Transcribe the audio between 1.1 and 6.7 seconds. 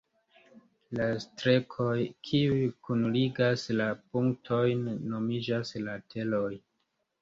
strekoj, kiuj kunligas la punktojn, nomiĝas lateroj.